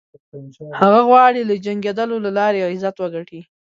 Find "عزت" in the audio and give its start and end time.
2.69-2.95